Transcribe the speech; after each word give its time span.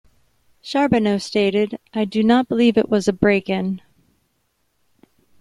Charbonneau 0.63 1.19
stated: 1.19 1.77
I 1.93 2.05
do 2.05 2.23
not 2.23 2.47
believe 2.49 2.75
it 2.75 2.89
was 2.89 3.07
a 3.07 3.13
break-in. 3.13 3.81